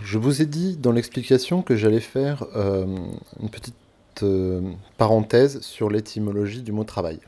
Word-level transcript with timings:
Je 0.00 0.16
vous 0.16 0.40
ai 0.40 0.46
dit 0.46 0.76
dans 0.76 0.92
l'explication 0.92 1.62
que 1.62 1.76
j'allais 1.76 2.00
faire 2.00 2.46
euh, 2.56 2.86
une 3.40 3.50
petite 3.50 3.74
euh, 4.22 4.72
parenthèse 4.96 5.60
sur 5.60 5.90
l'étymologie 5.90 6.62
du 6.62 6.72
mot 6.72 6.84
travail. 6.84 7.20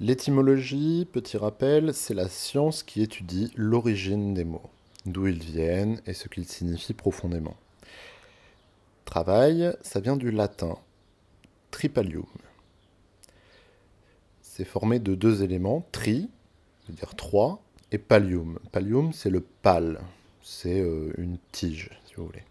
L'étymologie, 0.00 1.06
petit 1.10 1.36
rappel, 1.36 1.92
c'est 1.92 2.14
la 2.14 2.28
science 2.28 2.82
qui 2.82 3.02
étudie 3.02 3.52
l'origine 3.54 4.32
des 4.32 4.44
mots, 4.44 4.70
d'où 5.04 5.26
ils 5.26 5.42
viennent 5.42 6.00
et 6.06 6.14
ce 6.14 6.28
qu'ils 6.28 6.46
signifient 6.46 6.94
profondément. 6.94 7.56
Travail, 9.04 9.74
ça 9.82 10.00
vient 10.00 10.16
du 10.16 10.30
latin 10.30 10.78
tripalium. 11.70 12.26
C'est 14.40 14.64
formé 14.64 15.00
de 15.00 15.14
deux 15.14 15.42
éléments, 15.42 15.86
tri, 15.92 16.30
c'est-à-dire 16.86 17.14
trois, 17.14 17.62
et 17.92 17.98
pallium. 17.98 18.58
Pallium, 18.72 19.12
c'est 19.12 19.30
le 19.30 19.40
pal, 19.40 20.00
c'est 20.42 20.80
euh, 20.80 21.12
une 21.18 21.38
tige, 21.52 21.90
si 22.06 22.14
vous 22.14 22.26
voulez. 22.26 22.44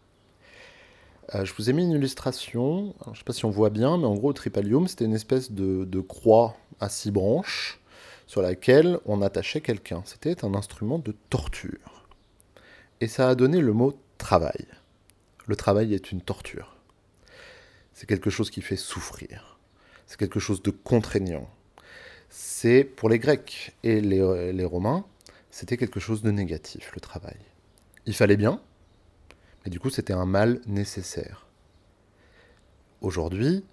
Euh, 1.36 1.44
je 1.44 1.54
vous 1.54 1.70
ai 1.70 1.74
mis 1.74 1.84
une 1.84 1.92
illustration, 1.92 2.96
je 3.06 3.12
ne 3.12 3.16
sais 3.16 3.24
pas 3.24 3.34
si 3.34 3.46
on 3.46 3.50
voit 3.50 3.70
bien, 3.70 3.98
mais 3.98 4.06
en 4.06 4.16
gros, 4.16 4.30
le 4.30 4.34
tripalium, 4.34 4.88
c'était 4.88 5.06
une 5.06 5.16
espèce 5.16 5.52
de, 5.52 6.00
croix 6.02 6.56
à 6.80 6.90
six 6.90 7.12
branches 7.12 7.80
sur 8.28 8.42
laquelle 8.42 9.00
on 9.06 9.22
attachait 9.22 9.62
quelqu'un. 9.62 10.04
C'était 10.06 10.46
un 10.46 10.54
instrument 10.54 11.00
de 11.00 11.16
torture. 11.30 12.06
Et 13.02 13.08
ça 13.08 13.30
a 13.30 13.36
donné 13.36 13.60
le 13.60 13.74
mot 13.74 14.00
travail. 14.18 14.66
Le 15.46 15.56
travail 15.56 15.94
est 15.94 16.12
une 16.12 16.22
torture. 16.22 16.76
C'est 17.94 18.08
quelque 18.08 18.30
chose 18.30 18.50
qui 18.50 18.62
fait 18.62 18.76
souffrir. 18.76 19.58
C'est 20.06 20.18
quelque 20.18 20.40
chose 20.40 20.62
de 20.62 20.72
contraignant. 20.72 21.50
C'est 22.30 22.84
pour 22.84 23.10
les 23.10 23.20
Grecs 23.20 23.76
et 23.84 24.02
les 24.02 24.66
Romains, 24.66 25.06
c'était 25.52 25.78
quelque 25.78 26.00
chose 26.00 26.22
de 26.22 26.32
négatif, 26.32 26.92
le 26.94 27.02
travail. 27.02 27.38
Il 28.08 28.16
fallait 28.16 28.38
bien, 28.38 28.62
mais 29.64 29.70
du 29.70 29.80
coup 29.80 29.90
c'était 29.90 30.14
un 30.14 30.26
mal 30.26 30.62
nécessaire. 30.66 31.46
Aujourd'hui, 33.02 33.64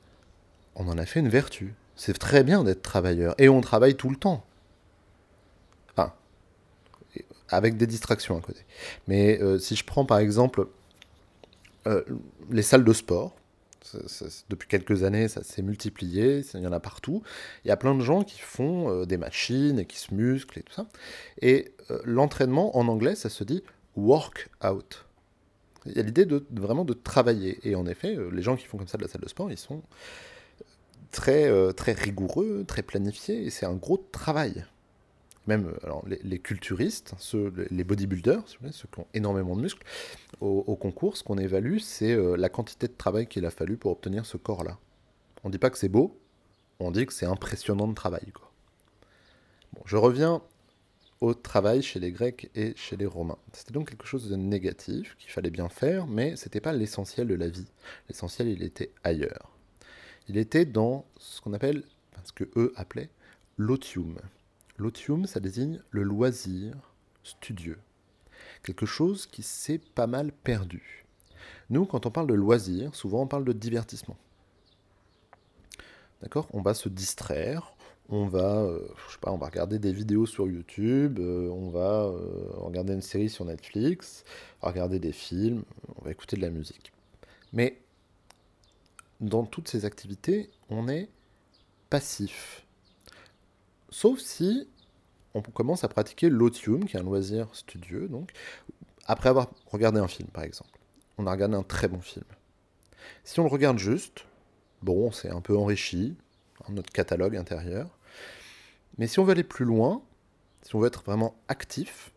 on 0.75 0.89
en 0.89 0.99
a 0.99 1.07
fait 1.07 1.21
une 1.21 1.29
vertu. 1.29 1.73
C'est 1.97 2.19
très 2.19 2.43
bien 2.43 2.65
d'être 2.65 2.83
travailleur, 2.83 3.37
et 3.39 3.49
on 3.49 3.61
travaille 3.61 3.95
tout 3.95 4.11
le 4.11 4.17
temps. 4.17 4.45
Enfin, 5.93 6.13
avec 7.49 7.77
des 7.77 7.87
distractions 7.87 8.37
à 8.37 8.41
côté. 8.41 8.61
Mais 9.07 9.41
euh, 9.41 9.61
si 9.61 9.77
je 9.77 9.85
prends 9.85 10.05
par 10.05 10.19
exemple 10.19 10.67
euh, 11.87 12.03
les 12.51 12.63
salles 12.63 12.85
de 12.85 12.93
sport, 12.93 13.37
depuis 14.49 14.67
quelques 14.67 15.05
années, 15.05 15.29
ça 15.29 15.45
s'est 15.45 15.63
multiplié, 15.63 16.43
il 16.55 16.61
y 16.61 16.67
en 16.67 16.73
a 16.73 16.81
partout. 16.81 17.23
Il 17.65 17.69
y 17.69 17.71
a 17.71 17.77
plein 17.77 17.95
de 17.95 18.01
gens 18.01 18.25
qui 18.25 18.41
font 18.41 18.91
euh, 18.91 19.07
des 19.07 19.19
machines 19.19 19.79
et 19.79 19.85
qui 19.87 19.99
se 19.99 20.13
musclent 20.13 20.59
et 20.59 20.63
tout 20.63 20.73
ça. 20.73 20.87
Et 21.41 21.71
l'entraînement, 22.05 22.77
en 22.77 22.89
anglais, 22.89 23.15
ça 23.15 23.29
se 23.29 23.45
dit 23.45 23.63
work 23.97 24.51
out. 24.65 25.07
Il 25.87 25.93
y 25.93 26.01
a 26.01 26.03
l'idée 26.03 26.25
de, 26.25 26.45
vraiment 26.51 26.85
de 26.85 26.95
travailler. 26.95 27.59
Et 27.69 27.75
en 27.75 27.87
effet, 27.87 28.17
euh, 28.17 28.31
les 28.31 28.43
gens 28.43 28.57
qui 28.57 28.67
font 28.67 28.79
comme 28.79 28.89
ça 28.89 28.97
de 28.97 29.03
la 29.03 29.09
salle 29.09 29.21
de 29.21 29.29
sport, 29.29 29.51
ils 29.51 29.59
sont 29.59 29.83
très, 31.11 31.49
euh, 31.49 31.73
très 31.73 31.93
rigoureux, 31.93 32.65
très 32.67 32.83
planifiés, 32.83 33.45
et 33.45 33.51
c'est 33.51 33.67
un 33.67 33.75
gros 33.75 33.99
travail. 33.99 34.65
Même 35.47 35.69
euh, 35.69 35.85
alors, 35.85 36.05
les, 36.07 36.39
culturistes, 36.39 37.15
ceux, 37.19 37.53
les 37.71 37.85
bodybuilders, 37.85 38.43
ceux 38.49 38.89
qui 38.91 39.01
ont 39.01 39.07
énormément 39.13 39.57
de 39.57 39.61
muscles, 39.61 39.85
au, 40.41 40.77
concours, 40.77 41.17
ce 41.17 41.23
qu'on 41.23 41.39
évalue, 41.39 41.79
c'est 41.79 42.15
la 42.37 42.49
quantité 42.51 42.87
de 42.87 42.93
travail 42.93 43.27
qu'il 43.27 43.47
a 43.47 43.51
fallu 43.51 43.79
pour 43.79 43.93
obtenir 43.93 44.27
ce 44.27 44.37
corps-là. 44.37 44.79
On 45.43 45.49
ne 45.49 45.53
dit 45.53 45.59
pas 45.59 45.71
que 45.71 45.79
c'est 45.79 45.89
beau, 45.89 46.19
on 46.81 46.91
dit 46.91 47.07
que 47.07 47.15
c'est 47.15 47.25
impressionnant 47.25 47.89
de 47.89 47.95
travail. 47.95 48.25
Bon, 49.73 49.81
je 49.87 49.97
reviens 49.97 50.43
au 51.21 51.35
travail 51.35 51.83
chez 51.83 52.01
les 52.01 52.13
Grecs 52.13 52.51
et 52.55 52.75
chez 52.77 52.97
les 52.97 53.07
Romains. 53.07 53.39
C'était 53.53 53.73
donc 53.73 53.91
quelque 53.91 54.07
chose 54.07 54.29
de 54.29 54.37
négatif 54.37 55.17
qu'il 55.19 55.31
fallait 55.31 55.51
bien 55.51 55.69
faire, 55.69 56.07
mais 56.07 56.37
ce 56.37 56.47
n'était 56.47 56.61
pas 56.61 56.73
l'essentiel 56.73 57.29
de 57.29 57.35
la 57.35 57.49
vie. 57.49 57.67
L'essentiel, 58.09 58.49
il 58.49 58.63
était 58.63 58.91
ailleurs. 59.03 59.51
Il 60.29 60.37
était 60.37 60.65
dans 60.65 61.05
ce 61.19 61.41
qu'on 61.41 61.53
appelle, 61.53 61.85
ce 62.25 62.33
que 62.33 62.49
eux 62.57 62.73
appelaient 62.77 63.11
l'otium. 63.57 64.19
L'otium, 64.77 65.27
ça 65.27 65.41
désigne 65.41 65.81
le 65.91 66.03
loisir 66.03 66.75
studieux. 67.23 67.79
Quelque 68.63 68.87
chose 68.87 69.27
qui 69.27 69.43
s'est 69.43 69.79
pas 69.79 70.07
mal 70.07 70.33
perdu. 70.33 71.05
Nous, 71.71 71.87
quand 71.87 72.07
on 72.07 72.11
parle 72.11 72.27
de 72.27 72.35
loisir, 72.35 72.95
souvent 72.95 73.23
on 73.23 73.27
parle 73.27 73.45
de 73.45 73.53
divertissement. 73.53 74.17
D'accord? 76.23 76.49
On 76.53 76.63
va 76.63 76.75
se 76.75 76.89
distraire, 76.89 77.74
on 78.09 78.27
va, 78.27 78.63
euh, 78.63 78.89
on 79.25 79.37
va 79.37 79.47
regarder 79.47 79.79
des 79.79 79.93
vidéos 79.93 80.27
sur 80.27 80.47
YouTube, 80.47 81.19
euh, 81.19 81.49
on 81.49 81.71
va 81.71 82.03
euh, 82.05 82.51
regarder 82.57 82.93
une 82.93 83.03
série 83.03 83.31
sur 83.31 83.45
Netflix, 83.45 84.25
regarder 84.61 84.99
des 84.99 85.13
films, 85.13 85.65
on 85.97 86.05
va 86.05 86.11
écouter 86.11 86.37
de 86.37 86.43
la 86.43 86.51
musique. 86.51 86.93
Mais 87.53 87.81
dans 89.21 89.45
toutes 89.45 89.69
ces 89.69 89.85
activités, 89.85 90.51
on 90.69 90.89
est 90.89 91.09
passif. 91.89 92.67
Sauf 93.89 94.19
si 94.19 94.69
on 95.35 95.41
commence 95.41 95.83
à 95.83 95.89
pratiquer 95.89 96.29
l'otium, 96.29 96.85
qui 96.85 96.97
est 96.97 97.01
un 97.01 97.05
loisir 97.05 97.49
studieux, 97.53 98.09
donc, 98.09 98.33
après 99.07 99.29
avoir 99.29 99.51
regardé 99.67 100.01
un 100.01 100.09
film, 100.09 100.29
par 100.29 100.45
exemple. 100.45 100.79
On 101.17 101.27
a 101.27 101.31
regardé 101.31 101.57
un 101.57 101.63
très 101.63 101.89
bon 101.89 102.01
film. 102.01 102.25
Si 103.23 103.39
on 103.41 103.45
le 103.45 103.51
regarde 103.51 103.79
juste, 103.79 104.25
bon, 104.83 105.11
c'est 105.11 105.31
un 105.31 105.41
peu 105.41 105.57
enrichi, 105.57 106.17
notre 106.69 106.93
catalogue 106.93 107.37
intérieur. 107.37 107.94
Mais 108.99 109.07
si 109.07 109.19
on 109.19 109.25
veut 109.25 109.33
aller 109.33 109.45
plus 109.45 109.65
loin, 109.65 110.03
si 110.63 110.75
on 110.77 110.81
veut 110.81 110.89
être 110.89 111.03
vraiment 111.05 111.35
actif, 111.49 112.13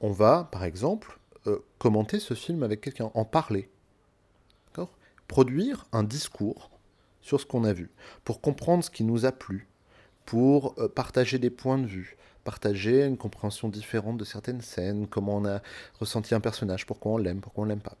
on 0.00 0.10
va, 0.10 0.48
par 0.50 0.64
exemple, 0.64 1.18
euh, 1.46 1.58
commenter 1.78 2.20
ce 2.20 2.34
film 2.34 2.62
avec 2.62 2.80
quelqu'un, 2.80 3.10
en 3.14 3.24
parler. 3.24 3.70
Produire 5.30 5.86
un 5.92 6.02
discours 6.02 6.72
sur 7.20 7.40
ce 7.40 7.46
qu'on 7.46 7.62
a 7.62 7.72
vu, 7.72 7.92
pour 8.24 8.40
comprendre 8.40 8.82
ce 8.82 8.90
qui 8.90 9.04
nous 9.04 9.26
a 9.26 9.30
plu, 9.30 9.68
pour 10.26 10.74
euh, 10.78 10.88
partager 10.88 11.38
des 11.38 11.50
points 11.50 11.78
de 11.78 11.86
vue, 11.86 12.16
partager 12.42 13.04
une 13.04 13.16
compréhension 13.16 13.68
différente 13.68 14.16
de 14.16 14.24
certaines 14.24 14.60
scènes, 14.60 15.06
comment 15.06 15.36
on 15.36 15.44
a 15.44 15.62
ressenti 16.00 16.34
un 16.34 16.40
personnage, 16.40 16.84
pourquoi 16.84 17.12
on 17.12 17.16
l'aime, 17.16 17.40
pourquoi 17.40 17.62
on 17.62 17.66
l'aime 17.68 17.80
pas. 17.80 17.96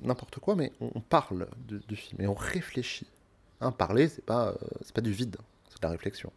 N'importe 0.00 0.38
quoi, 0.38 0.56
mais 0.56 0.72
on, 0.80 1.02
parle 1.02 1.48
du 1.68 1.96
film 1.96 2.22
et 2.22 2.26
on 2.26 2.32
réfléchit. 2.32 3.08
Hein, 3.60 3.70
parler, 3.70 4.08
c'est 4.08 4.24
pas, 4.24 4.48
euh, 4.48 4.54
pas 4.94 5.02
du 5.02 5.12
vide, 5.12 5.36
c'est 5.68 5.82
de 5.82 5.86
la 5.86 5.90
réflexion. 5.90 6.32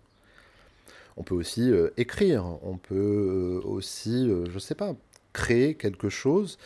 On 1.17 1.23
peut 1.23 1.35
aussi 1.35 1.71
euh, 1.71 1.89
écrire, 1.97 2.45
on 2.63 2.77
peut 2.77 3.61
euh, 3.63 3.67
aussi, 3.67 4.29
je 4.49 4.59
sais 4.59 4.75
pas, 4.75 4.95
créer 5.33 5.75
quelque 5.75 6.09
chose 6.09 6.57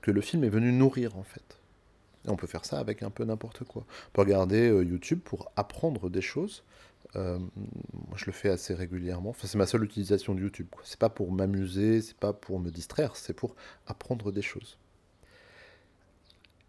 que 0.00 0.10
le 0.10 0.20
film 0.20 0.44
est 0.44 0.48
venu 0.48 0.72
nourrir 0.72 1.16
en 1.16 1.22
fait. 1.22 1.58
Et 2.26 2.30
on 2.30 2.36
peut 2.36 2.46
faire 2.46 2.64
ça 2.64 2.78
avec 2.78 3.02
un 3.02 3.10
peu 3.10 3.24
n'importe 3.24 3.64
quoi. 3.64 3.84
On 4.08 4.10
peut 4.12 4.22
regarder 4.22 4.68
YouTube 4.68 5.20
pour 5.24 5.52
apprendre 5.56 6.10
des 6.10 6.20
choses. 6.20 6.64
moi, 7.14 7.38
je 8.16 8.26
le 8.26 8.32
fais 8.32 8.48
assez 8.48 8.74
régulièrement. 8.74 9.30
Enfin, 9.30 9.46
c'est 9.46 9.58
ma 9.58 9.66
seule 9.66 9.84
utilisation 9.84 10.34
de 10.34 10.40
YouTube. 10.40 10.66
C'est 10.84 10.98
pas 10.98 11.10
pour 11.10 11.30
m'amuser, 11.30 12.00
c'est 12.00 12.16
pas 12.16 12.32
pour 12.32 12.60
me 12.60 12.70
distraire, 12.70 13.14
c'est 13.16 13.34
pour 13.34 13.54
apprendre 13.86 14.32
des 14.32 14.42
choses. 14.42 14.78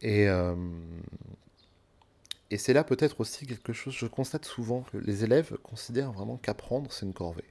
Et, 0.01 0.27
et 2.51 2.57
c'est 2.57 2.73
là 2.73 2.83
peut-être 2.83 3.19
aussi 3.21 3.45
quelque 3.45 3.73
chose, 3.73 3.93
je 3.93 4.07
constate 4.07 4.45
souvent 4.45 4.81
que 4.81 4.97
les 4.97 5.23
élèves 5.23 5.57
considèrent 5.63 6.11
vraiment 6.11 6.37
qu'apprendre, 6.37 6.91
c'est 6.91 7.05
une 7.05 7.13
corvée. 7.13 7.45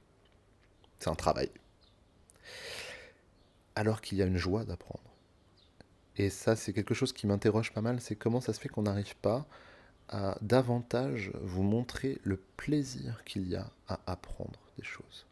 C'est 0.99 1.09
un 1.09 1.15
travail. 1.15 1.49
Alors 3.75 4.01
qu'il 4.01 4.17
y 4.17 4.21
a 4.21 4.25
une 4.25 4.37
joie 4.37 4.65
d'apprendre. 4.65 5.03
Et 6.17 6.29
ça, 6.29 6.57
c'est 6.57 6.73
quelque 6.73 6.93
chose 6.93 7.13
qui 7.13 7.27
m'interroge 7.27 7.71
pas 7.71 7.81
mal, 7.81 8.01
c'est 8.01 8.15
comment 8.15 8.41
ça 8.41 8.51
se 8.51 8.59
fait 8.59 8.67
qu'on 8.67 8.81
n'arrive 8.81 9.15
pas 9.15 9.45
à 10.09 10.37
davantage 10.41 11.31
vous 11.41 11.63
montrer 11.63 12.19
le 12.23 12.37
plaisir 12.57 13.23
qu'il 13.23 13.47
y 13.47 13.55
a 13.55 13.71
à 13.87 13.99
apprendre 14.05 14.59
des 14.77 14.83
choses. 14.83 15.25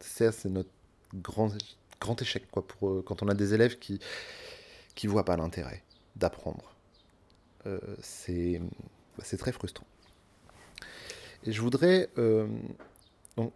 Ça, 0.00 0.32
c'est 0.32 0.48
notre 0.48 0.70
grand, 1.14 1.52
grand 2.00 2.20
échec, 2.20 2.50
quoi, 2.50 2.66
pour, 2.66 2.88
euh, 2.88 3.04
quand 3.06 3.22
on 3.22 3.28
a 3.28 3.34
des 3.34 3.54
élèves 3.54 3.78
qui 3.78 4.00
qui 4.94 5.06
voient 5.06 5.24
pas 5.24 5.36
l'intérêt 5.36 5.82
d'apprendre. 6.16 6.74
Euh, 7.66 7.78
bah, 9.16 9.24
c'est 9.24 9.36
très 9.36 9.52
frustrant. 9.52 9.86
Et 11.44 11.52
je 11.52 11.60
voudrais 11.60 12.10
euh, 12.18 12.46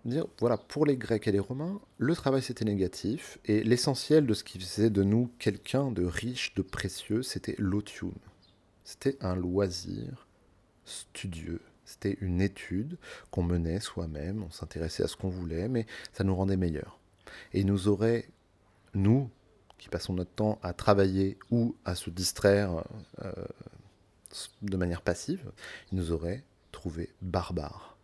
dire, 0.05 0.27
voilà, 0.41 0.57
pour 0.57 0.87
les 0.87 0.97
Grecs 0.97 1.27
et 1.27 1.33
les 1.33 1.39
Romains, 1.39 1.81
le 1.99 2.15
travail 2.15 2.43
c'était 2.43 2.65
négatif, 2.65 3.39
et 3.45 3.63
l'essentiel 3.63 4.27
de 4.27 4.35
ce 4.35 4.45
qui 4.45 4.59
faisait 4.59 4.91
de 4.91 5.03
nous 5.03 5.31
quelqu'un 5.39 5.91
de 5.91 6.05
riche, 6.05 6.55
de 6.55 6.63
précieux, 6.63 7.23
c'était 7.23 7.57
l'otium. 7.59 8.15
C'était 8.85 9.17
un 9.21 9.35
loisir 9.35 10.27
studieux, 10.85 11.61
c'était 11.85 12.19
une 12.21 12.41
étude 12.41 12.99
qu'on 13.31 13.43
menait 13.43 13.81
soi-même, 13.81 14.43
on 14.43 14.51
s'intéressait 14.51 15.03
à 15.03 15.09
ce 15.09 15.17
qu'on 15.17 15.31
voulait, 15.31 15.69
mais 15.69 15.87
ça 16.13 16.25
nous 16.25 16.35
rendait 16.35 16.57
meilleurs. 16.57 16.99
Et 17.53 17.65
nous 17.65 17.89
aurait, 17.89 18.29
nous, 18.95 19.31
qui 19.79 19.89
passons 19.89 20.15
notre 20.15 20.31
temps 20.31 20.59
à 20.63 20.73
travailler 20.73 21.39
ou 21.51 21.75
à 21.85 21.95
se 21.95 22.11
distraire 22.11 22.85
euh, 23.23 23.33
de 24.63 24.77
manière 24.77 25.03
passive, 25.03 25.53
ils 25.93 25.99
nous 25.99 26.13
auraient 26.13 26.45
trouvé 26.73 27.11
barbares, 27.23 27.97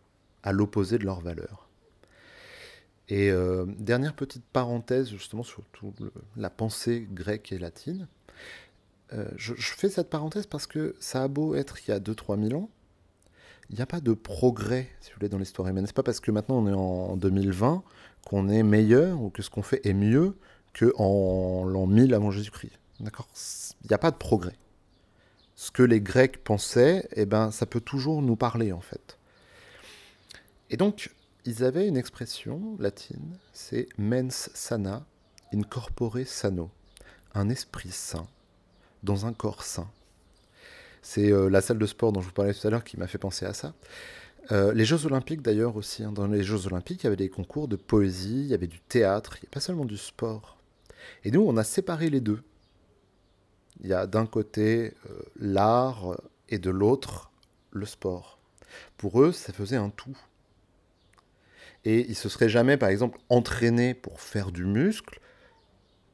à 0.43 0.51
l'opposé 0.51 0.97
de 0.97 1.05
leurs 1.05 1.21
valeurs. 1.21 1.67
Et 3.09 3.29
euh, 3.29 3.65
dernière 3.77 4.13
petite 4.13 4.45
parenthèse 4.53 5.09
justement 5.09 5.43
sur 5.43 5.63
tout 5.73 5.93
la 6.37 6.49
pensée 6.49 7.07
grecque 7.11 7.51
et 7.51 7.59
latine. 7.59 8.07
Euh, 9.13 9.25
je, 9.35 9.53
fais 9.53 9.89
cette 9.89 10.09
parenthèse 10.09 10.47
parce 10.47 10.65
que 10.65 10.95
ça 10.99 11.23
a 11.23 11.27
beau 11.27 11.55
être 11.55 11.77
il 11.85 11.91
y 11.91 11.93
a 11.93 11.99
2-3 11.99 12.47
000 12.47 12.61
ans, 12.61 12.69
il 13.69 13.75
n'y 13.75 13.81
a 13.81 13.85
pas 13.85 13.99
de 13.99 14.13
progrès, 14.13 14.89
si 15.01 15.09
vous 15.09 15.15
voulez, 15.15 15.27
dans 15.27 15.37
l'histoire 15.37 15.67
humaine. 15.67 15.85
C'est 15.85 15.95
pas 15.95 16.03
parce 16.03 16.21
que 16.21 16.31
maintenant 16.31 16.59
on 16.59 16.67
est 16.67 16.73
en 16.73 17.17
2020 17.17 17.83
qu'on 18.25 18.47
est 18.47 18.63
meilleur 18.63 19.21
ou 19.21 19.29
que 19.29 19.41
ce 19.41 19.49
qu'on 19.49 19.61
fait 19.61 19.85
est 19.85 19.93
mieux 19.93 20.37
qu'en 20.77 21.65
l'an 21.65 21.87
1000 21.87 22.13
avant 22.13 22.31
Jésus-Christ. 22.31 22.79
D'accord? 23.01 23.27
Il 23.83 23.87
n'y 23.89 23.93
a 23.93 23.97
pas 23.97 24.11
de 24.11 24.15
progrès. 24.17 24.55
Ce 25.61 25.69
que 25.69 25.83
les 25.83 26.01
Grecs 26.01 26.43
pensaient, 26.43 27.07
eh 27.15 27.27
ben, 27.27 27.51
ça 27.51 27.67
peut 27.67 27.81
toujours 27.81 28.23
nous 28.23 28.35
parler 28.35 28.71
en 28.71 28.81
fait. 28.81 29.19
Et 30.71 30.75
donc, 30.75 31.11
ils 31.45 31.63
avaient 31.63 31.87
une 31.87 31.97
expression 31.97 32.75
latine, 32.79 33.37
c'est 33.53 33.87
mens 33.99 34.49
sana 34.55 35.05
in 35.53 35.61
corpore 35.61 36.17
sano, 36.25 36.71
un 37.35 37.51
esprit 37.51 37.91
sain 37.91 38.25
dans 39.03 39.27
un 39.27 39.33
corps 39.33 39.61
sain. 39.61 39.87
C'est 41.03 41.31
euh, 41.31 41.47
la 41.47 41.61
salle 41.61 41.77
de 41.77 41.85
sport 41.85 42.11
dont 42.11 42.21
je 42.21 42.25
vous 42.25 42.33
parlais 42.33 42.55
tout 42.55 42.67
à 42.67 42.71
l'heure 42.71 42.83
qui 42.83 42.97
m'a 42.97 43.05
fait 43.05 43.19
penser 43.19 43.45
à 43.45 43.53
ça. 43.53 43.75
Euh, 44.51 44.73
les 44.73 44.83
Jeux 44.83 45.05
Olympiques 45.05 45.43
d'ailleurs 45.43 45.75
aussi. 45.75 46.03
Hein. 46.03 46.11
Dans 46.11 46.25
les 46.25 46.41
Jeux 46.41 46.65
Olympiques, 46.65 47.03
il 47.03 47.05
y 47.05 47.07
avait 47.07 47.15
des 47.15 47.29
concours 47.29 47.67
de 47.67 47.75
poésie, 47.75 48.45
il 48.45 48.47
y 48.47 48.55
avait 48.55 48.65
du 48.65 48.79
théâtre, 48.79 49.37
il 49.37 49.45
n'y 49.45 49.49
pas 49.49 49.59
seulement 49.59 49.85
du 49.85 49.97
sport. 49.97 50.57
Et 51.23 51.29
nous, 51.29 51.41
on 51.41 51.55
a 51.55 51.63
séparé 51.63 52.09
les 52.09 52.19
deux. 52.19 52.41
Il 53.81 53.89
y 53.89 53.93
a 53.93 54.05
d'un 54.05 54.25
côté 54.25 54.93
euh, 55.09 55.21
l'art 55.39 56.15
et 56.49 56.59
de 56.59 56.69
l'autre 56.69 57.31
le 57.71 57.85
sport. 57.85 58.37
Pour 58.97 59.21
eux, 59.21 59.31
ça 59.31 59.53
faisait 59.53 59.77
un 59.77 59.89
tout. 59.89 60.17
Et 61.83 62.07
ils 62.07 62.15
se 62.15 62.29
seraient 62.29 62.49
jamais, 62.49 62.77
par 62.77 62.89
exemple, 62.89 63.19
entraînés 63.29 63.93
pour 63.93 64.21
faire 64.21 64.51
du 64.51 64.65
muscle 64.65 65.19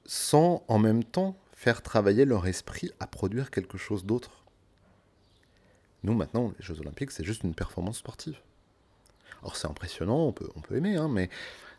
sans 0.06 0.64
en 0.70 0.80
même 0.80 1.04
temps 1.04 1.38
faire 1.54 1.82
travailler 1.82 2.24
leur 2.24 2.48
esprit 2.48 2.92
à 3.00 3.08
produire 3.08 3.52
quelque 3.52 3.78
chose 3.78 4.06
d'autre. 4.06 4.46
Nous, 6.04 6.14
maintenant, 6.14 6.54
les 6.58 6.66
Jeux 6.66 6.80
Olympiques, 6.80 7.12
c'est 7.12 7.26
juste 7.26 7.44
une 7.44 7.56
performance 7.56 7.98
sportive. 7.98 8.38
Alors, 9.42 9.58
c'est 9.58 9.68
impressionnant, 9.68 10.28
on 10.28 10.32
peut, 10.32 10.50
on 10.56 10.62
peut 10.62 10.78
aimer, 10.78 10.96
hein, 10.96 11.10
mais 11.10 11.30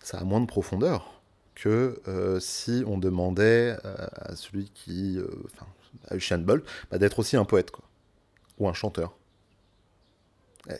ça 0.02 0.18
a 0.18 0.24
moins 0.24 0.40
de 0.40 0.46
profondeur 0.46 1.22
que 1.54 2.02
euh, 2.06 2.38
si 2.40 2.84
on 2.86 2.98
demandait 2.98 3.76
euh, 3.84 4.06
à 4.12 4.36
celui 4.36 4.70
qui. 4.70 5.18
À 6.08 6.16
Usain 6.16 6.38
bah, 6.38 6.58
d'être 6.98 7.18
aussi 7.18 7.36
un 7.36 7.44
poète, 7.44 7.70
quoi. 7.70 7.84
Ou 8.58 8.68
un 8.68 8.72
chanteur. 8.72 9.16
Eh, 10.68 10.74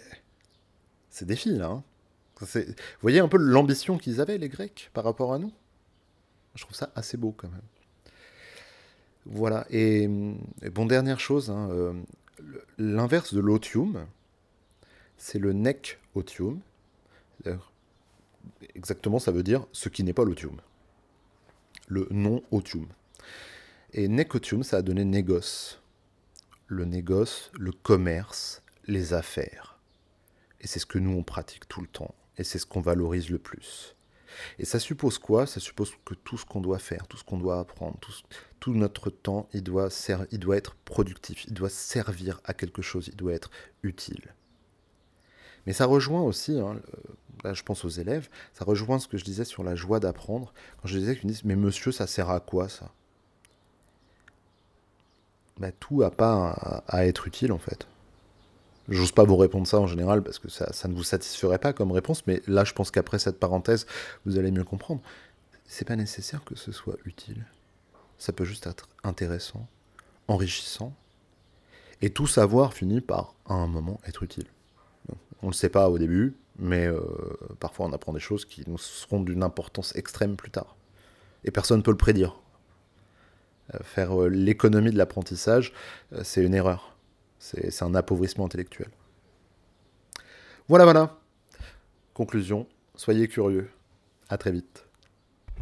c'est 1.11 1.27
des 1.27 1.37
filles, 1.37 1.59
là. 1.59 1.69
Hein. 1.69 1.85
Vous 2.41 2.75
voyez 3.03 3.21
un 3.21 3.29
peu 3.29 3.37
l'ambition 3.37 3.99
qu'ils 3.99 4.21
avaient, 4.21 4.39
les 4.39 4.49
Grecs, 4.49 4.91
par 4.93 5.05
rapport 5.05 5.33
à 5.33 5.39
nous? 5.39 5.53
Je 6.55 6.65
trouve 6.65 6.77
ça 6.77 6.91
assez 6.95 7.17
beau, 7.17 7.33
quand 7.37 7.49
même. 7.49 7.61
Voilà. 9.27 9.67
Et, 9.71 10.09
bon, 10.09 10.87
dernière 10.87 11.21
chose, 11.21 11.51
hein, 11.51 11.95
l'inverse 12.79 13.35
de 13.35 13.41
l'otium, 13.41 14.07
c'est 15.17 15.39
le 15.39 15.53
nec 15.53 15.99
otium. 16.15 16.61
Exactement, 18.75 19.19
ça 19.19 19.33
veut 19.33 19.43
dire 19.43 19.67
ce 19.73 19.89
qui 19.89 20.05
n'est 20.05 20.13
pas 20.13 20.25
l'otium. 20.25 20.57
Le 21.89 22.07
non-otium. 22.11 22.87
Et 23.93 24.06
nec 24.08 24.35
otium, 24.35 24.62
ça 24.62 24.79
a 24.79 24.82
donné 24.82 25.05
négoce. 25.05 25.81
Le 26.67 26.85
négoce, 26.85 27.50
le 27.58 27.73
commerce, 27.73 28.62
les 28.87 29.14
affaires. 29.14 29.79
Et 30.61 30.67
c'est 30.67 30.79
ce 30.79 30.87
que 30.87 30.99
nous, 30.99 31.17
on 31.17 31.23
pratique 31.23 31.67
tout 31.69 31.81
le 31.81 31.87
temps. 31.87 32.14
Et 32.37 32.44
c'est 32.44 32.58
ce 32.58 32.67
qu'on 32.67 32.82
valorise 32.82 33.31
le 33.31 33.38
plus. 33.38 33.96
Et 34.58 34.67
ça 34.67 34.79
suppose 34.79 35.19
quoi? 35.19 35.46
Ça 35.46 35.58
suppose 35.58 35.93
que 36.05 36.14
tout 36.14 36.37
ce 36.37 36.44
qu'on 36.44 36.61
doit 36.61 36.79
faire, 36.79 37.06
tout 37.06 37.17
ce 37.17 37.25
qu'on 37.25 37.38
doit 37.38 37.58
apprendre, 37.58 37.99
tout, 38.61 38.75
notre 38.75 39.08
temps, 39.08 39.49
il 39.55 39.62
doit, 39.62 39.88
il 40.31 40.38
doit 40.38 40.56
être 40.58 40.75
productif, 40.85 41.46
il 41.46 41.55
doit 41.55 41.70
servir 41.70 42.40
à 42.44 42.52
quelque 42.52 42.82
chose, 42.82 43.08
il 43.08 43.17
doit 43.17 43.32
être 43.32 43.50
utile. 43.82 44.35
Mais 45.67 45.73
ça 45.73 45.87
rejoint 45.87 46.23
aussi, 46.23 46.58
hein, 46.58 46.81
là 47.43 47.55
je 47.55 47.62
pense 47.62 47.85
aux 47.85 47.88
élèves, 47.88 48.29
ça 48.52 48.64
rejoint 48.64 48.99
ce 48.99 49.08
que 49.08 49.17
je 49.17 49.25
disais 49.25 49.44
sur 49.44 49.64
la 49.64 49.75
joie 49.75 49.99
d'apprendre. 49.99 50.52
Quand 50.82 50.88
je 50.88 50.99
disais 50.99 51.17
qu'ils 51.17 51.29
me 51.29 51.32
disent, 51.32 51.44
mais 51.44 51.56
monsieur, 51.56 51.90
ça 51.90 52.06
sert 52.06 52.31
à 52.31 52.40
quoi 52.40 52.69
ça? 52.69 52.93
Bah, 55.59 55.73
Tout 55.79 56.01
n'a 56.01 56.11
pas 56.11 56.83
à 56.89 57.07
être 57.07 57.27
utile 57.27 57.53
en 57.53 57.59
fait. 57.59 57.87
J'ose 58.89 59.13
pas 59.13 59.25
vous 59.25 59.37
répondre 59.37 59.67
ça 59.67 59.79
en 59.79 59.87
général 59.87 60.23
parce 60.23 60.39
que 60.39 60.49
ça, 60.49 60.89
ne 60.89 60.95
vous 60.95 61.03
satisferait 61.03 61.59
pas 61.59 61.75
comme 61.75 61.93
réponse, 61.93 62.27
mais 62.27 62.43
là 62.47 62.65
je 62.65 62.73
pense 62.73 62.91
qu'après 62.91 63.19
cette 63.19 63.39
parenthèse, 63.39 63.87
vous 64.25 64.39
allez 64.39 64.51
mieux 64.51 64.65
comprendre. 64.65 65.03
C'est 65.67 65.87
pas 65.87 65.97
nécessaire 65.97 66.43
que 66.45 66.57
ce 66.57 66.73
soit 66.73 66.97
utile. 67.05 67.45
Ça 68.17 68.33
peut 68.33 68.45
juste 68.45 68.67
être 68.67 68.89
intéressant, 69.05 69.67
enrichissant, 70.27 70.95
et 72.01 72.11
tout 72.11 72.27
savoir 72.27 72.73
finit 72.73 73.03
par, 73.03 73.35
à 73.47 73.55
un 73.55 73.67
moment, 73.67 74.01
être 74.07 74.23
utile. 74.23 74.47
On 75.43 75.49
le 75.49 75.53
sait 75.53 75.69
pas 75.69 75.91
au 75.91 75.99
début, 75.99 76.35
mais 76.59 76.87
euh, 76.87 77.01
parfois 77.61 77.87
on 77.87 77.93
apprend 77.93 78.15
des 78.15 78.21
choses 78.21 78.47
qui 78.47 78.65
nous 78.67 78.79
seront 78.79 79.21
d'une 79.21 79.43
importance 79.43 79.95
extrême 79.97 80.37
plus 80.37 80.51
tard. 80.51 80.77
Et 81.45 81.51
personne 81.51 81.79
ne 81.79 81.83
peut 81.83 81.91
le 81.91 81.97
prédire. 81.99 82.41
Euh, 83.75 83.79
faire 83.82 84.23
euh, 84.23 84.29
l'économie 84.29 84.91
de 84.91 84.99
l'apprentissage, 84.99 85.73
c'est 86.23 86.43
une 86.43 86.55
erreur. 86.55 86.97
C'est 87.38 87.82
un 87.82 87.94
appauvrissement 87.94 88.47
intellectuel. 88.47 88.88
Voilà, 90.69 90.85
voilà. 90.85 91.17
Conclusion, 92.15 92.67
soyez 92.97 93.29
curieux. 93.29 93.70
À 94.29 94.37
très 94.38 94.50
vite. 94.50 94.88